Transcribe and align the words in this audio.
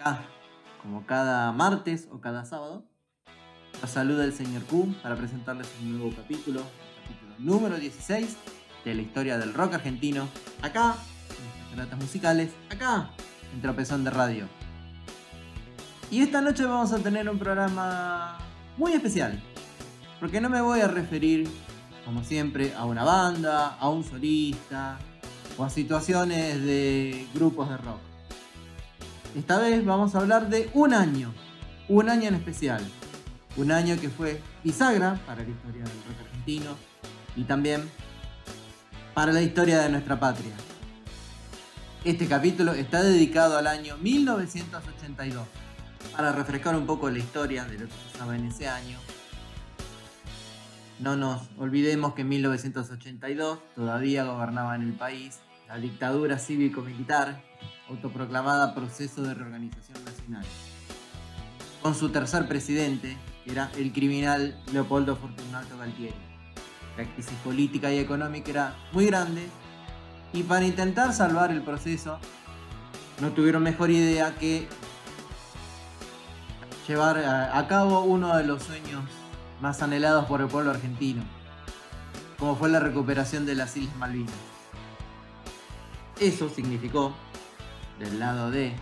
Acá, 0.00 0.22
como 0.82 1.06
cada 1.06 1.52
martes 1.52 2.08
o 2.10 2.20
cada 2.20 2.44
sábado, 2.44 2.84
los 3.80 3.90
saluda 3.90 4.24
el 4.24 4.32
señor 4.32 4.62
Q 4.64 4.94
para 5.02 5.16
presentarles 5.16 5.68
un 5.82 5.98
nuevo 5.98 6.14
capítulo, 6.14 6.60
el 6.60 7.02
capítulo 7.02 7.34
número 7.38 7.76
16 7.78 8.36
de 8.84 8.94
la 8.94 9.02
historia 9.02 9.38
del 9.38 9.54
rock 9.54 9.74
argentino. 9.74 10.28
Acá, 10.62 10.96
en 11.72 11.78
las 11.78 11.98
musicales, 11.98 12.52
acá, 12.70 13.10
en 13.52 13.60
Tropezón 13.60 14.04
de 14.04 14.10
Radio. 14.10 14.48
Y 16.10 16.22
esta 16.22 16.40
noche 16.40 16.64
vamos 16.64 16.92
a 16.92 16.98
tener 16.98 17.28
un 17.28 17.38
programa 17.38 18.38
muy 18.76 18.92
especial, 18.92 19.40
porque 20.20 20.40
no 20.40 20.48
me 20.48 20.60
voy 20.60 20.80
a 20.80 20.88
referir 20.88 21.48
como 22.08 22.24
siempre, 22.24 22.72
a 22.74 22.86
una 22.86 23.04
banda, 23.04 23.76
a 23.78 23.90
un 23.90 24.02
solista 24.02 24.98
o 25.58 25.64
a 25.64 25.68
situaciones 25.68 26.64
de 26.64 27.26
grupos 27.34 27.68
de 27.68 27.76
rock. 27.76 27.98
Esta 29.36 29.58
vez 29.58 29.84
vamos 29.84 30.14
a 30.14 30.18
hablar 30.18 30.48
de 30.48 30.70
un 30.74 30.94
año, 30.94 31.32
un 31.88 32.08
año 32.08 32.28
en 32.28 32.34
especial, 32.34 32.82
un 33.56 33.72
año 33.72 34.00
que 34.00 34.08
fue 34.08 34.40
bisagra 34.64 35.20
para 35.26 35.42
la 35.42 35.48
historia 35.48 35.84
del 35.84 36.02
rock 36.04 36.26
argentino 36.26 36.76
y 37.36 37.44
también 37.44 37.88
para 39.14 39.32
la 39.32 39.42
historia 39.42 39.80
de 39.80 39.90
nuestra 39.90 40.18
patria. 40.18 40.52
Este 42.04 42.26
capítulo 42.26 42.72
está 42.72 43.02
dedicado 43.02 43.58
al 43.58 43.66
año 43.66 43.96
1982, 43.98 45.46
para 46.12 46.32
refrescar 46.32 46.74
un 46.76 46.86
poco 46.86 47.10
la 47.10 47.18
historia 47.18 47.64
de 47.64 47.78
lo 47.78 47.86
que 47.86 47.94
pasaba 48.12 48.36
en 48.36 48.46
ese 48.46 48.68
año 48.68 48.98
no 51.00 51.16
nos 51.16 51.42
olvidemos 51.58 52.14
que 52.14 52.22
en 52.22 52.28
1982 52.28 53.60
todavía 53.74 54.24
gobernaba 54.24 54.74
en 54.74 54.82
el 54.82 54.92
país 54.92 55.38
la 55.68 55.78
dictadura 55.78 56.38
cívico-militar, 56.38 57.40
autoproclamada 57.88 58.74
Proceso 58.74 59.22
de 59.22 59.34
Reorganización 59.34 60.04
Nacional. 60.04 60.44
Con 61.82 61.94
su 61.94 62.10
tercer 62.10 62.48
presidente, 62.48 63.16
que 63.44 63.52
era 63.52 63.70
el 63.76 63.92
criminal 63.92 64.60
Leopoldo 64.72 65.16
Fortunato 65.16 65.78
Galtieri. 65.78 66.14
La 66.96 67.04
crisis 67.04 67.36
política 67.44 67.92
y 67.92 67.98
económica 67.98 68.50
era 68.50 68.76
muy 68.92 69.06
grande 69.06 69.48
y 70.32 70.42
para 70.42 70.66
intentar 70.66 71.12
salvar 71.12 71.50
el 71.52 71.62
proceso 71.62 72.18
no 73.20 73.30
tuvieron 73.30 73.62
mejor 73.62 73.90
idea 73.90 74.34
que 74.34 74.68
llevar 76.86 77.18
a 77.18 77.66
cabo 77.68 78.00
uno 78.02 78.36
de 78.36 78.44
los 78.44 78.62
sueños 78.62 79.04
más 79.60 79.82
anhelados 79.82 80.26
por 80.26 80.40
el 80.40 80.48
pueblo 80.48 80.70
argentino, 80.70 81.22
como 82.38 82.56
fue 82.56 82.68
la 82.68 82.80
recuperación 82.80 83.46
de 83.46 83.54
las 83.54 83.76
Islas 83.76 83.96
Malvinas. 83.96 84.34
Eso 86.20 86.48
significó, 86.48 87.14
del 87.98 88.18
lado 88.18 88.50
de 88.50 88.72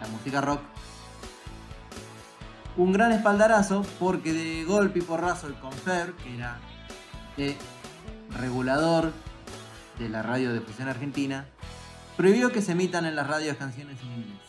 la 0.00 0.08
música 0.08 0.40
rock, 0.40 0.60
un 2.76 2.92
gran 2.92 3.12
espaldarazo 3.12 3.84
porque 3.98 4.32
de 4.32 4.64
golpe 4.64 5.00
y 5.00 5.02
porrazo 5.02 5.48
el 5.48 5.54
Confer, 5.54 6.12
que 6.14 6.34
era 6.36 6.58
el 7.36 7.56
regulador 8.38 9.12
de 9.98 10.08
la 10.08 10.22
radio 10.22 10.52
de 10.52 10.60
fusión 10.60 10.88
argentina, 10.88 11.46
prohibió 12.16 12.52
que 12.52 12.62
se 12.62 12.72
emitan 12.72 13.04
en 13.04 13.16
las 13.16 13.26
radios 13.26 13.56
canciones 13.56 14.00
en 14.02 14.12
inglés. 14.12 14.40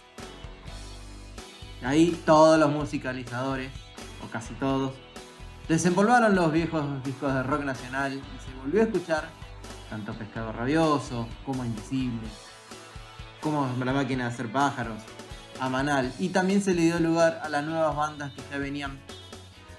Ahí 1.84 2.22
todos 2.26 2.60
los 2.60 2.72
musicalizadores, 2.72 3.72
o 4.24 4.30
casi 4.30 4.54
todos, 4.56 4.94
Desempolvaron 5.70 6.34
los 6.34 6.52
viejos 6.52 6.84
discos 7.04 7.32
de 7.32 7.44
rock 7.44 7.64
nacional 7.64 8.14
y 8.14 8.44
se 8.44 8.60
volvió 8.60 8.82
a 8.82 8.86
escuchar 8.86 9.30
tanto 9.88 10.14
Pescado 10.14 10.52
Rabioso 10.52 11.28
como 11.46 11.64
Invisible, 11.64 12.28
como 13.42 13.72
La 13.84 13.94
Máquina 13.94 14.26
de 14.26 14.34
Hacer 14.34 14.52
Pájaros, 14.52 15.02
a 15.60 15.70
Manal. 15.70 16.14
Y 16.20 16.30
también 16.30 16.62
se 16.62 16.74
le 16.74 16.84
dio 16.84 17.00
lugar 17.00 17.42
a 17.44 17.50
las 17.50 17.64
nuevas 17.64 17.96
bandas 17.96 18.32
que 18.34 18.42
ya 18.52 18.58
venían 18.58 19.00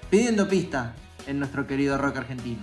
pidiendo 0.09 0.47
pista 0.47 0.93
en 1.27 1.39
nuestro 1.39 1.67
querido 1.67 1.97
rock 1.97 2.17
argentino. 2.17 2.61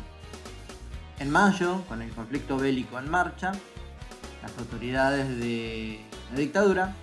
En 1.19 1.31
mayo, 1.31 1.84
con 1.88 2.03
el 2.03 2.10
conflicto 2.12 2.56
bélico 2.56 2.98
en 2.98 3.10
marcha, 3.10 3.53
las 4.42 4.56
autoridades 4.58 5.28
de 5.41 6.00
la 6.32 6.38
dictadura 6.38 6.94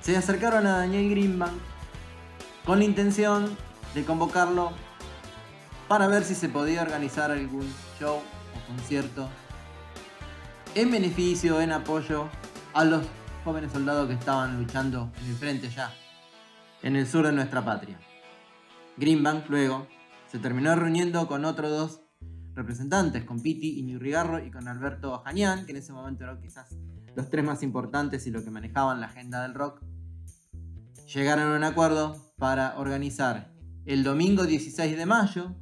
se 0.00 0.16
acercaron 0.16 0.66
a 0.66 0.78
Daniel 0.78 1.10
Greenbank 1.10 1.60
con 2.64 2.78
la 2.78 2.84
intención 2.84 3.56
de 3.94 4.04
convocarlo 4.04 4.72
para 5.88 6.06
ver 6.06 6.24
si 6.24 6.34
se 6.34 6.48
podía 6.48 6.82
organizar 6.82 7.30
algún 7.30 7.72
show 7.98 8.16
o 8.16 8.66
concierto 8.66 9.28
en 10.74 10.90
beneficio, 10.90 11.60
en 11.60 11.72
apoyo 11.72 12.28
a 12.74 12.84
los 12.84 13.04
jóvenes 13.44 13.72
soldados 13.72 14.06
que 14.06 14.14
estaban 14.14 14.58
luchando 14.58 15.10
en 15.20 15.30
el 15.30 15.34
frente 15.34 15.68
ya, 15.68 15.92
en 16.82 16.94
el 16.96 17.06
sur 17.06 17.26
de 17.26 17.32
nuestra 17.32 17.64
patria. 17.64 17.98
Greenbank 18.96 19.48
luego 19.48 19.88
se 20.30 20.38
terminó 20.38 20.76
reuniendo 20.76 21.26
con 21.26 21.44
otros 21.44 21.70
dos 21.70 22.02
representantes, 22.54 23.24
con 23.24 23.40
Piti 23.40 23.80
Iñurrigarro 23.80 24.44
y 24.44 24.50
con 24.50 24.68
Alberto 24.68 25.22
Janián, 25.24 25.64
que 25.64 25.72
en 25.72 25.78
ese 25.78 25.92
momento 25.92 26.24
eran 26.24 26.40
quizás 26.40 26.76
los 27.16 27.28
tres 27.30 27.44
más 27.44 27.62
importantes 27.62 28.26
y 28.26 28.30
los 28.30 28.44
que 28.44 28.50
manejaban 28.50 29.00
la 29.00 29.06
agenda 29.06 29.42
del 29.42 29.54
rock. 29.54 29.82
Llegaron 31.12 31.52
a 31.52 31.56
un 31.56 31.64
acuerdo 31.64 32.32
para 32.36 32.78
organizar 32.78 33.52
el 33.86 34.04
domingo 34.04 34.44
16 34.44 34.96
de 34.96 35.06
mayo. 35.06 35.56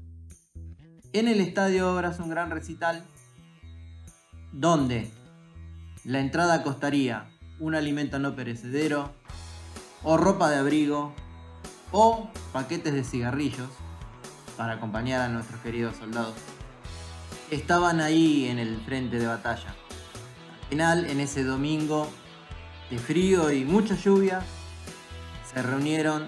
En 1.15 1.29
el 1.29 1.41
Estadio 1.41 1.95
Obras 1.95 2.21
un 2.21 2.29
gran 2.29 2.51
recital 2.51 3.05
donde 4.53 5.11
la 6.05 6.21
entrada 6.21 6.63
costaría 6.63 7.29
un 7.59 7.75
alimento 7.75 8.19
no 8.19 8.35
perecedero 8.35 9.13
o 10.03 10.17
ropa 10.17 10.51
de 10.51 10.57
abrigo 10.57 11.13
o 11.93 12.29
paquetes 12.53 12.95
de 12.95 13.05
cigarrillos 13.05 13.69
para 14.57 14.75
acompañar 14.75 15.23
a 15.23 15.29
nuestros 15.29 15.61
queridos 15.61 15.97
soldados. 15.97 16.35
Estaban 17.51 18.01
ahí 18.01 18.47
en 18.47 18.59
el 18.59 18.81
frente 18.83 19.19
de 19.19 19.27
batalla. 19.27 19.75
Al 20.63 20.69
final, 20.69 21.05
en 21.07 21.21
ese 21.21 21.45
domingo 21.45 22.09
de 22.91 22.99
frío 22.99 23.51
y 23.53 23.65
mucha 23.65 23.95
lluvia, 23.95 24.43
se 25.53 25.63
reunieron 25.63 26.27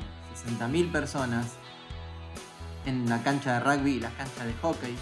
60.000 0.58 0.90
personas 0.90 1.46
en 2.86 3.08
la 3.08 3.22
cancha 3.22 3.54
de 3.54 3.60
rugby 3.60 3.96
y 3.96 4.00
la 4.00 4.10
cancha 4.10 4.44
de 4.44 4.54
hockey, 4.54 4.96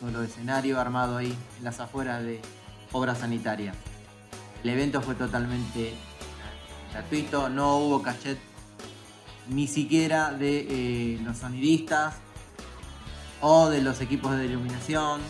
solo 0.00 0.22
escenario 0.22 0.80
armado 0.80 1.18
ahí 1.18 1.36
en 1.58 1.64
las 1.64 1.78
afueras 1.78 2.24
de 2.24 2.40
obra 2.92 3.14
sanitaria. 3.14 3.74
El 4.64 4.70
evento 4.70 5.02
fue 5.02 5.14
totalmente 5.14 5.92
gratuito, 6.92 7.50
no 7.50 7.76
hubo 7.76 8.02
cachet 8.02 8.38
ni 9.48 9.66
siquiera 9.66 10.32
de 10.32 10.66
eh, 10.68 11.20
los 11.22 11.38
sonidistas 11.38 12.16
o 13.40 13.68
de 13.68 13.82
los 13.82 14.00
equipos 14.00 14.36
de 14.36 14.46
iluminación 14.46 15.20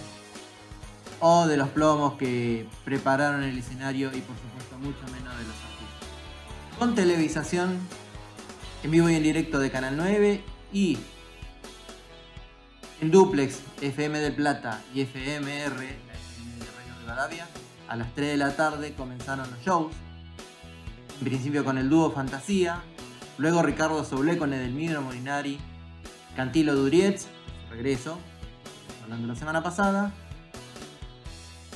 o 1.20 1.46
de 1.46 1.56
los 1.56 1.68
plomos 1.68 2.14
que 2.14 2.66
prepararon 2.84 3.42
el 3.42 3.58
escenario 3.58 4.08
y 4.08 4.20
por 4.20 4.36
supuesto 4.36 4.78
mucho 4.78 5.02
menos 5.12 5.36
de 5.36 5.44
los 5.44 5.54
artistas. 5.54 6.78
Con 6.78 6.94
televisación 6.94 7.78
en 8.82 8.90
vivo 8.90 9.08
y 9.10 9.14
en 9.16 9.22
directo 9.22 9.58
de 9.58 9.70
Canal 9.70 9.96
9 9.96 10.42
y 10.72 10.98
en 13.00 13.10
duplex 13.10 13.60
FM 13.80 14.18
del 14.18 14.34
Plata 14.34 14.82
y 14.94 15.02
FMR, 15.02 15.76
la 15.78 16.14
FM 16.14 17.06
de 17.06 17.14
Radio 17.14 17.44
a 17.88 17.96
las 17.96 18.14
3 18.14 18.28
de 18.28 18.36
la 18.36 18.54
tarde 18.56 18.94
comenzaron 18.94 19.50
los 19.50 19.60
shows. 19.60 19.92
En 21.18 21.24
principio 21.24 21.64
con 21.64 21.78
el 21.78 21.88
dúo 21.88 22.12
Fantasía, 22.12 22.82
luego 23.38 23.62
Ricardo 23.62 24.04
Soblé 24.04 24.36
con 24.38 24.52
Edelmiro 24.52 25.00
Molinari, 25.02 25.58
Cantilo 26.36 26.74
Durietz, 26.74 27.26
regreso, 27.70 28.18
hablando 29.02 29.26
la 29.26 29.34
semana 29.34 29.62
pasada. 29.62 30.12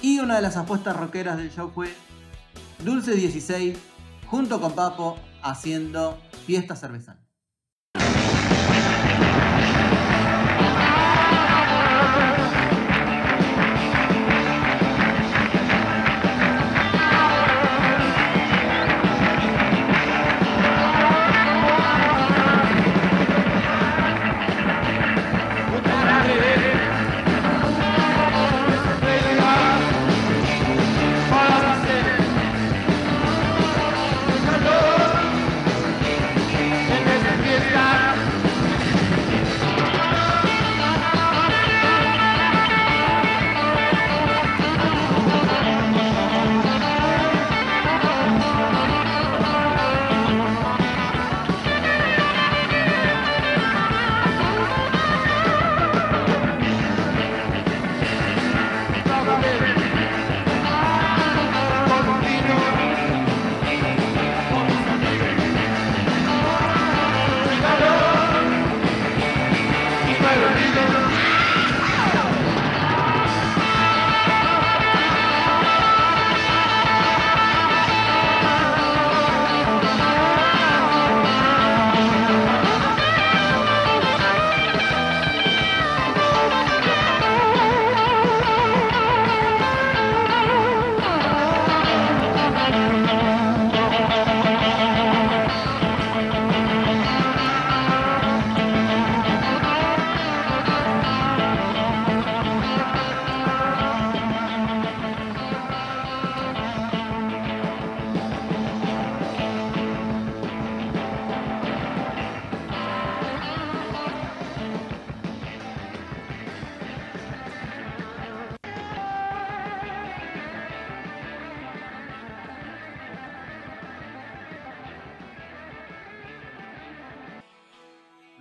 Y 0.02 0.18
una 0.18 0.36
de 0.36 0.42
las 0.42 0.56
apuestas 0.56 0.94
rockeras 0.94 1.38
del 1.38 1.50
show 1.50 1.70
fue 1.74 1.92
Dulce 2.84 3.14
16, 3.14 3.78
junto 4.26 4.60
con 4.60 4.72
Papo, 4.72 5.18
haciendo 5.42 6.18
fiesta 6.46 6.76
cervezal. 6.76 7.23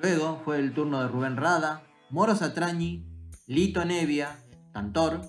Luego 0.03 0.41
fue 0.43 0.59
el 0.59 0.73
turno 0.73 1.01
de 1.01 1.07
Rubén 1.07 1.37
Rada, 1.37 1.81
Moro 2.09 2.35
Satrañi, 2.35 3.05
Lito 3.47 3.85
Nevia, 3.85 4.37
Cantor. 4.73 5.21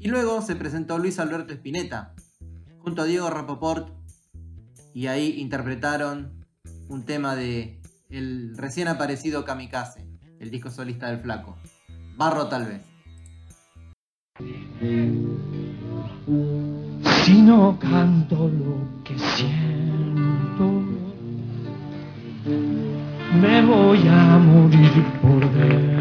Y 0.00 0.08
luego 0.08 0.42
se 0.42 0.56
presentó 0.56 0.98
Luis 0.98 1.20
Alberto 1.20 1.52
Spinetta, 1.52 2.16
junto 2.78 3.02
a 3.02 3.04
Diego 3.04 3.30
Rapoport, 3.30 3.90
y 4.92 5.06
ahí 5.06 5.40
interpretaron 5.40 6.44
un 6.88 7.04
tema 7.04 7.36
de 7.36 7.80
el 8.10 8.56
recién 8.56 8.88
aparecido 8.88 9.44
Kamikaze, 9.44 10.04
el 10.40 10.50
disco 10.50 10.72
solista 10.72 11.06
del 11.06 11.20
flaco. 11.20 11.56
Barro 12.16 12.48
tal 12.48 12.66
vez. 12.66 12.82
Si 17.24 17.40
no 17.40 17.78
canto 17.78 18.48
lo 18.48 19.04
que 19.04 19.16
siento, 19.16 19.71
voy 23.72 24.06
a 24.06 24.38
morir 24.38 25.04
por 25.20 25.40
dentro. 25.54 25.91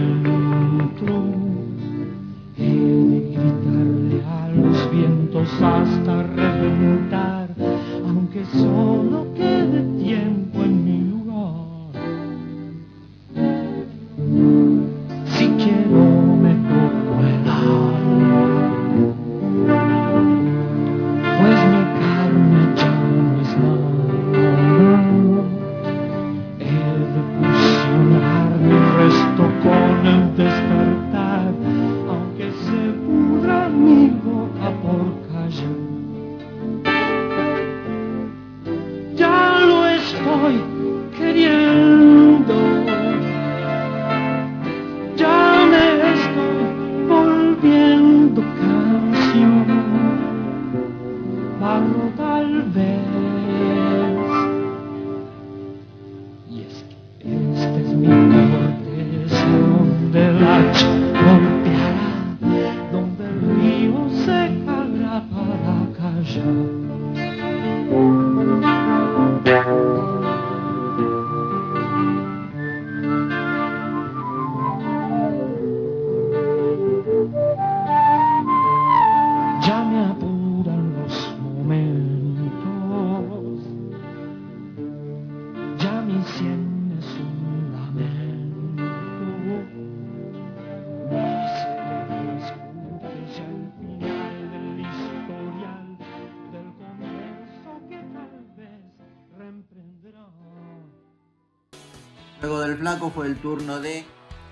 Del 102.71 102.79
flaco 102.79 103.11
fue 103.11 103.27
el 103.27 103.35
turno 103.35 103.81
de 103.81 104.05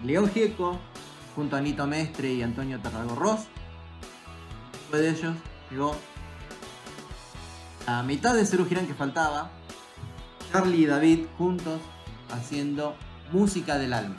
León 0.04 0.30
Gieco, 0.30 0.78
junto 1.38 1.56
a 1.56 1.62
Nito 1.62 1.88
Mestre 1.88 2.34
y 2.34 2.44
Antonio 2.44 2.78
Tarragorros. 2.82 3.46
Después 4.74 5.02
de 5.02 5.10
ellos 5.12 5.36
llegó 5.72 5.96
la 7.88 8.04
mitad 8.04 8.36
de 8.36 8.46
Cerú 8.46 8.66
Girán 8.66 8.88
que 8.88 8.94
faltaba, 8.94 9.52
Charlie 10.52 10.82
y 10.82 10.86
David 10.86 11.28
juntos 11.38 11.80
haciendo 12.30 12.94
música 13.32 13.78
del 13.78 13.94
alma. 13.94 14.18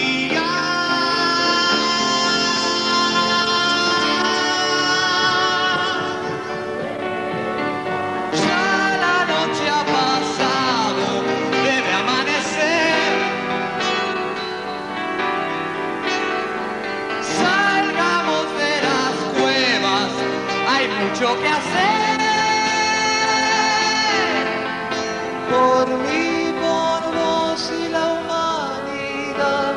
Ya 8.32 8.66
la 9.04 9.18
noche 9.32 9.64
ha 9.70 9.84
pasado, 9.84 11.06
debe 11.64 11.92
amanecer. 11.94 13.14
Salgamos 17.22 18.44
de 18.58 18.72
las 18.88 19.14
cuevas, 19.40 20.10
hay 20.68 20.84
mucho 20.88 21.26
que 21.40 21.48
hacer. 21.48 22.25
Por 25.50 25.86
mí, 26.04 26.52
por 26.62 27.02
vos 27.16 27.62
y 27.70 27.88
la 27.88 28.04
humanidad, 28.14 29.72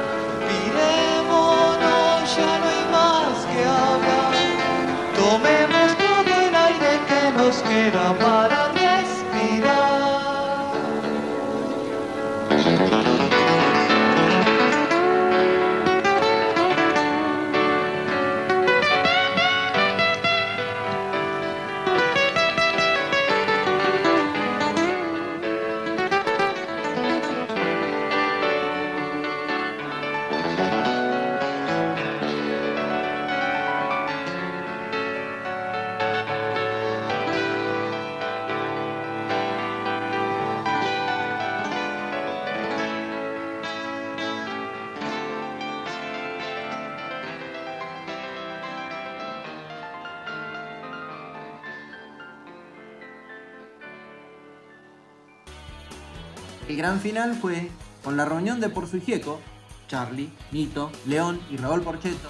mirémonos, 0.48 2.22
ya 2.36 2.52
no 2.62 2.68
hay 2.74 2.84
más 2.98 3.36
que 3.52 3.62
hablar. 3.66 4.34
Tomemos 5.16 5.90
todo 6.06 6.32
el 6.48 6.54
aire 6.68 6.92
que 7.10 7.22
nos 7.38 7.56
queda 7.70 8.06
para 8.18 8.39
El 56.70 56.78
gran 56.78 57.00
final 57.00 57.34
fue 57.34 57.72
con 58.04 58.16
la 58.16 58.26
reunión 58.26 58.60
de 58.60 58.70
Por 58.70 58.86
su 58.86 59.02
Gieco, 59.02 59.40
Charlie, 59.88 60.30
Nito, 60.52 60.92
León 61.08 61.40
y 61.50 61.58
Raúl 61.58 61.82
Porcheto, 61.82 62.30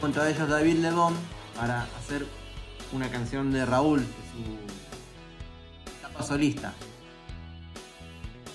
junto 0.00 0.22
a 0.22 0.30
ellos 0.30 0.48
David 0.48 0.78
Lebón, 0.78 1.12
para 1.54 1.82
hacer 1.82 2.24
una 2.94 3.10
canción 3.10 3.52
de 3.52 3.66
Raúl, 3.66 4.00
de 4.00 4.06
solista. 6.24 6.72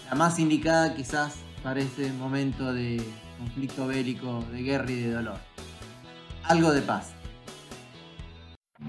La 0.09 0.15
más 0.15 0.39
indicada 0.39 0.95
quizás 0.95 1.35
para 1.61 1.81
ese 1.81 2.11
momento 2.13 2.73
de 2.73 3.03
conflicto 3.37 3.85
bélico, 3.85 4.43
de 4.51 4.63
guerra 4.63 4.89
y 4.89 4.95
de 4.95 5.11
dolor. 5.11 5.37
Algo 6.45 6.71
de 6.71 6.81
paz. 6.81 7.13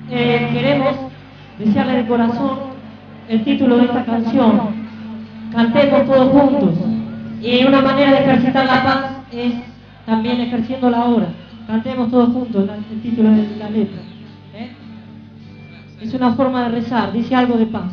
Eh, 0.09 0.49
queremos 0.55 1.13
desearle 1.59 2.03
de 2.03 2.09
corazón 2.09 2.61
el 3.29 3.45
título 3.45 3.77
de 3.77 3.85
esta 3.85 4.07
canción. 4.07 4.74
Cantemos 5.55 6.07
todos 6.07 6.29
juntos. 6.33 6.75
Y 7.41 7.65
una 7.65 7.81
manera 7.81 8.11
de 8.11 8.19
ejercitar 8.19 8.67
la 8.67 8.83
paz 8.83 9.05
es 9.33 9.55
también 10.05 10.41
ejerciendo 10.41 10.91
la 10.91 11.05
obra. 11.05 11.29
Cantemos 11.67 12.11
todos 12.11 12.33
juntos 12.33 12.69
el 12.91 13.01
título 13.01 13.31
de 13.31 13.57
la 13.57 13.71
letra. 13.71 14.01
¿eh? 14.55 14.73
Es 16.03 16.13
una 16.13 16.35
forma 16.35 16.65
de 16.65 16.81
rezar, 16.81 17.13
dice 17.13 17.35
algo 17.35 17.57
de 17.57 17.67
paz. 17.67 17.93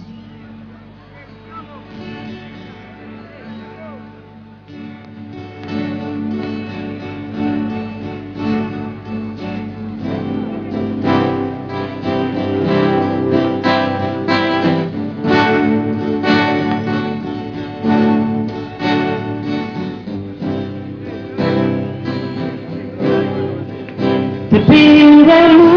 Te 24.72 25.71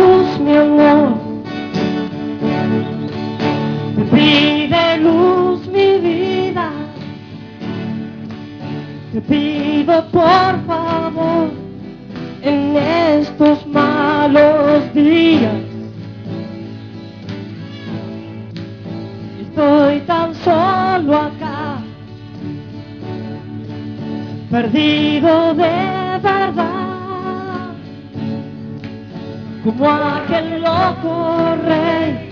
como 29.65 29.91
aquel 29.91 30.61
loco 30.61 31.57
rey 31.67 32.29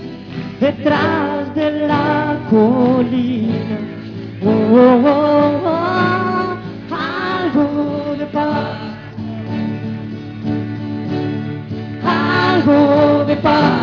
detrás 0.60 1.54
de 1.54 1.86
la 1.88 2.36
colina. 2.50 3.78
Oh, 4.44 4.48
oh, 4.48 5.00
oh, 5.06 5.60
oh, 5.64 6.56
algo 6.94 8.16
de 8.16 8.26
paz, 8.26 8.76
algo 12.04 13.24
de 13.24 13.36
paz, 13.36 13.81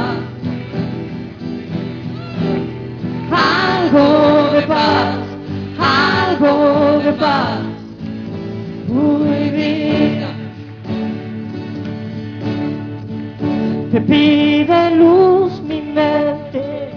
Te 13.92 14.00
pide 14.02 14.96
luz 14.98 15.60
mi 15.62 15.82
mente, 15.82 16.92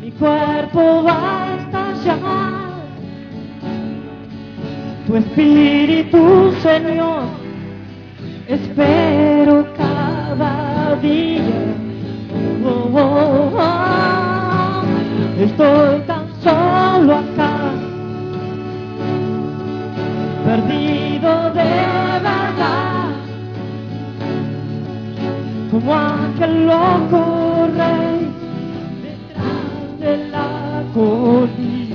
mi 0.00 0.12
cuerpo 0.12 1.02
va 1.02 1.42
a 1.42 1.56
estallar. 1.56 2.76
Tu 5.08 5.16
espíritu, 5.16 6.52
Señor, 6.62 7.24
espero 8.46 9.66
cada 9.76 10.94
día. 11.02 11.42
Oh, 12.64 12.88
oh, 12.94 13.50
oh, 13.58 14.82
Estoy 15.42 16.00
tan 16.06 16.15
como 26.36 26.44
aquel 26.44 26.66
loco 26.66 27.68
rey 27.76 28.30
detrás 29.02 30.00
de 30.00 30.28
la 30.30 30.82
colina. 30.94 31.85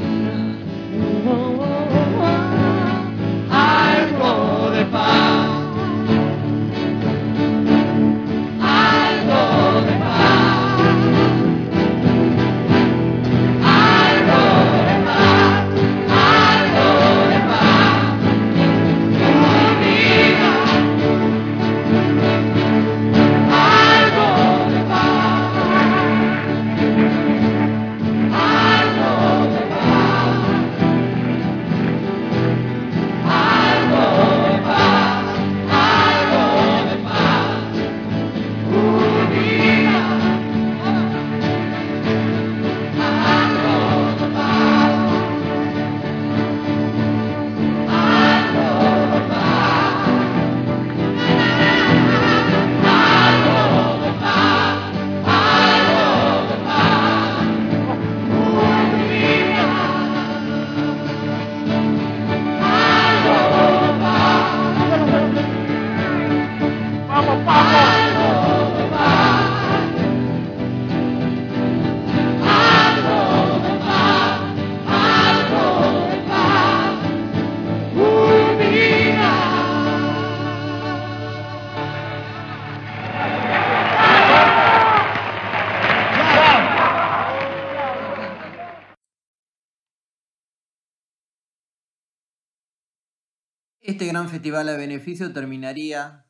Festival 94.29 94.69
a 94.69 94.77
beneficio 94.77 95.33
terminaría 95.33 96.25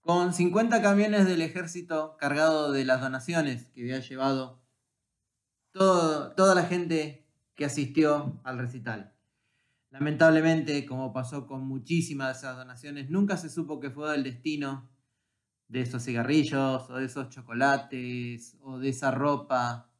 con 0.00 0.32
50 0.32 0.80
camiones 0.82 1.26
del 1.26 1.42
ejército 1.42 2.16
cargados 2.18 2.72
de 2.72 2.84
las 2.84 3.00
donaciones 3.00 3.70
que 3.70 3.82
había 3.82 3.98
llevado 3.98 4.62
toda 5.72 6.54
la 6.54 6.62
gente 6.64 7.26
que 7.54 7.64
asistió 7.64 8.40
al 8.44 8.58
recital. 8.58 9.14
Lamentablemente, 9.90 10.86
como 10.86 11.12
pasó 11.12 11.46
con 11.46 11.66
muchísimas 11.66 12.28
de 12.28 12.38
esas 12.38 12.56
donaciones, 12.56 13.10
nunca 13.10 13.36
se 13.36 13.50
supo 13.50 13.80
qué 13.80 13.90
fue 13.90 14.14
el 14.14 14.22
destino 14.22 14.88
de 15.68 15.80
esos 15.80 16.04
cigarrillos 16.04 16.88
o 16.88 16.96
de 16.96 17.06
esos 17.06 17.28
chocolates 17.28 18.56
o 18.60 18.78
de 18.78 18.90
esa 18.90 19.10
ropa 19.10 19.90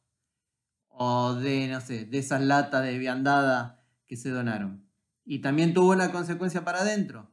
o 0.87 1.33
de, 1.35 1.67
no 1.67 1.81
sé, 1.81 2.05
de 2.05 2.17
esas 2.17 2.41
latas 2.41 2.83
de 2.83 2.97
viandada 2.97 3.83
que 4.07 4.17
se 4.17 4.29
donaron. 4.29 4.86
Y 5.29 5.39
también 5.39 5.73
tuvo 5.73 5.91
una 5.91 6.09
consecuencia 6.09 6.63
para 6.63 6.79
adentro. 6.79 7.29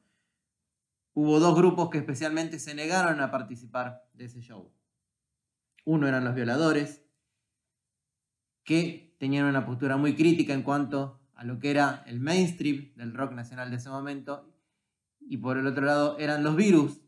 Hubo 1.12 1.38
dos 1.38 1.54
grupos 1.54 1.90
que 1.90 1.98
especialmente 1.98 2.58
se 2.58 2.74
negaron 2.74 3.20
a 3.20 3.30
participar 3.30 4.10
de 4.14 4.24
ese 4.24 4.40
show. 4.40 4.74
Uno 5.84 6.08
eran 6.08 6.24
los 6.24 6.34
violadores, 6.34 7.04
que 8.64 9.14
tenían 9.20 9.46
una 9.46 9.64
postura 9.64 9.96
muy 9.96 10.16
crítica 10.16 10.54
en 10.54 10.64
cuanto 10.64 11.20
a 11.34 11.44
lo 11.44 11.60
que 11.60 11.70
era 11.70 12.02
el 12.08 12.18
mainstream 12.18 12.92
del 12.96 13.14
rock 13.14 13.30
nacional 13.30 13.70
de 13.70 13.76
ese 13.76 13.90
momento. 13.90 14.52
Y 15.20 15.36
por 15.36 15.56
el 15.56 15.68
otro 15.68 15.84
lado 15.84 16.18
eran 16.18 16.42
los 16.42 16.56
virus, 16.56 17.00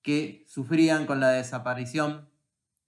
que 0.00 0.46
sufrían 0.48 1.04
con 1.04 1.20
la 1.20 1.28
desaparición 1.28 2.30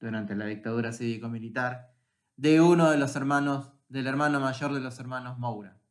durante 0.00 0.34
la 0.34 0.46
dictadura 0.46 0.94
cívico-militar 0.94 1.94
de 2.36 2.62
uno 2.62 2.90
de 2.90 2.96
los 2.96 3.14
hermanos, 3.16 3.74
del 3.90 4.06
hermano 4.06 4.40
mayor 4.40 4.72
de 4.72 4.80
los 4.80 4.98
hermanos 4.98 5.38
Moura. 5.38 5.81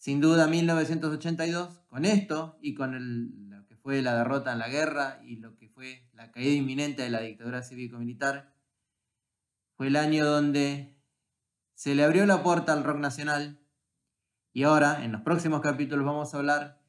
Sin 0.00 0.22
duda, 0.22 0.46
1982, 0.46 1.82
con 1.90 2.06
esto 2.06 2.58
y 2.62 2.72
con 2.72 3.50
lo 3.50 3.66
que 3.66 3.76
fue 3.76 4.00
la 4.00 4.16
derrota 4.16 4.50
en 4.50 4.58
la 4.58 4.70
guerra 4.70 5.20
y 5.26 5.36
lo 5.36 5.58
que 5.58 5.68
fue 5.68 6.08
la 6.14 6.32
caída 6.32 6.54
inminente 6.54 7.02
de 7.02 7.10
la 7.10 7.20
dictadura 7.20 7.62
cívico-militar, 7.62 8.54
fue 9.76 9.88
el 9.88 9.96
año 9.96 10.24
donde 10.24 10.96
se 11.74 11.94
le 11.94 12.02
abrió 12.02 12.24
la 12.24 12.42
puerta 12.42 12.72
al 12.72 12.82
rock 12.82 12.96
nacional 12.96 13.60
y 14.54 14.62
ahora, 14.62 15.04
en 15.04 15.12
los 15.12 15.20
próximos 15.20 15.60
capítulos, 15.60 16.06
vamos 16.06 16.32
a 16.32 16.38
hablar 16.38 16.80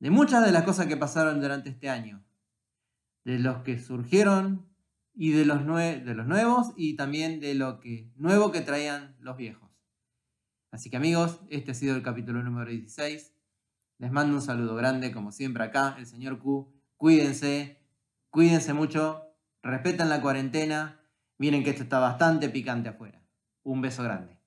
de 0.00 0.10
muchas 0.10 0.44
de 0.44 0.50
las 0.50 0.64
cosas 0.64 0.86
que 0.86 0.96
pasaron 0.96 1.40
durante 1.40 1.70
este 1.70 1.88
año, 1.88 2.24
de 3.22 3.38
los 3.38 3.62
que 3.62 3.78
surgieron 3.78 4.68
y 5.14 5.30
de 5.30 5.44
los, 5.44 5.64
de 5.64 6.14
los 6.16 6.26
nuevos 6.26 6.72
y 6.76 6.96
también 6.96 7.38
de 7.38 7.54
lo 7.54 7.78
que 7.78 8.10
nuevo 8.16 8.50
que 8.50 8.60
traían 8.60 9.14
los 9.20 9.36
viejos. 9.36 9.69
Así 10.70 10.88
que 10.88 10.96
amigos, 10.96 11.40
este 11.50 11.72
ha 11.72 11.74
sido 11.74 11.96
el 11.96 12.02
capítulo 12.02 12.42
número 12.42 12.70
16. 12.70 13.34
Les 13.98 14.10
mando 14.10 14.34
un 14.34 14.42
saludo 14.42 14.74
grande, 14.76 15.12
como 15.12 15.32
siempre 15.32 15.64
acá, 15.64 15.96
el 15.98 16.06
señor 16.06 16.38
Q. 16.38 16.72
Cuídense, 16.96 17.78
cuídense 18.30 18.72
mucho, 18.72 19.22
respeten 19.62 20.08
la 20.08 20.20
cuarentena. 20.20 21.00
Miren 21.38 21.64
que 21.64 21.70
esto 21.70 21.82
está 21.82 21.98
bastante 21.98 22.48
picante 22.48 22.88
afuera. 22.88 23.22
Un 23.62 23.80
beso 23.80 24.02
grande. 24.02 24.39